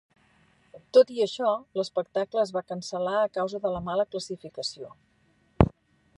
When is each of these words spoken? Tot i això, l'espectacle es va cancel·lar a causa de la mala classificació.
Tot 0.97 1.11
i 1.15 1.19
això, 1.25 1.51
l'espectacle 1.79 2.41
es 2.47 2.55
va 2.57 2.65
cancel·lar 2.73 3.15
a 3.27 3.31
causa 3.39 3.63
de 3.67 3.75
la 3.77 3.85
mala 3.91 4.09
classificació. 4.13 4.95